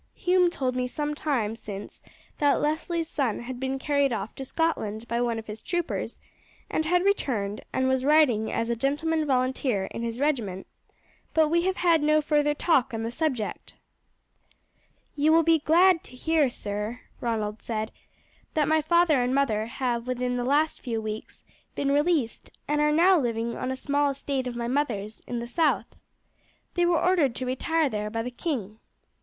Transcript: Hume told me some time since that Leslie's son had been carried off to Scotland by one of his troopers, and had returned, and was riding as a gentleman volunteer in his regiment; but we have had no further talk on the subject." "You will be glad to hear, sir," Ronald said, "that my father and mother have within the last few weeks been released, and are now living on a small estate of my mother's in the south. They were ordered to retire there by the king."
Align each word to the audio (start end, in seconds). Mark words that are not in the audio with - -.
Hume 0.15 0.49
told 0.49 0.75
me 0.75 0.87
some 0.87 1.13
time 1.13 1.55
since 1.55 2.01
that 2.39 2.59
Leslie's 2.59 3.07
son 3.07 3.41
had 3.41 3.59
been 3.59 3.77
carried 3.77 4.11
off 4.11 4.33
to 4.33 4.43
Scotland 4.43 5.07
by 5.07 5.21
one 5.21 5.37
of 5.37 5.45
his 5.45 5.61
troopers, 5.61 6.19
and 6.71 6.85
had 6.85 7.03
returned, 7.05 7.61
and 7.71 7.87
was 7.87 8.03
riding 8.03 8.51
as 8.51 8.67
a 8.67 8.75
gentleman 8.75 9.27
volunteer 9.27 9.85
in 9.91 10.01
his 10.01 10.19
regiment; 10.19 10.65
but 11.35 11.49
we 11.49 11.65
have 11.65 11.75
had 11.77 12.01
no 12.01 12.19
further 12.19 12.55
talk 12.55 12.95
on 12.95 13.03
the 13.03 13.11
subject." 13.11 13.75
"You 15.15 15.31
will 15.31 15.43
be 15.43 15.59
glad 15.59 16.03
to 16.05 16.15
hear, 16.15 16.49
sir," 16.49 17.01
Ronald 17.19 17.61
said, 17.61 17.91
"that 18.55 18.67
my 18.67 18.81
father 18.81 19.21
and 19.21 19.35
mother 19.35 19.67
have 19.67 20.07
within 20.07 20.35
the 20.35 20.43
last 20.43 20.81
few 20.81 20.99
weeks 20.99 21.43
been 21.75 21.91
released, 21.91 22.49
and 22.67 22.81
are 22.81 22.91
now 22.91 23.19
living 23.19 23.55
on 23.55 23.69
a 23.69 23.77
small 23.77 24.09
estate 24.09 24.47
of 24.47 24.55
my 24.55 24.67
mother's 24.67 25.21
in 25.27 25.37
the 25.37 25.47
south. 25.47 25.85
They 26.73 26.87
were 26.87 26.99
ordered 26.99 27.35
to 27.35 27.45
retire 27.45 27.87
there 27.87 28.09
by 28.09 28.23
the 28.23 28.31
king." 28.31 28.79